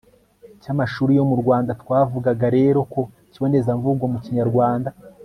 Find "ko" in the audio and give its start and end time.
2.93-3.01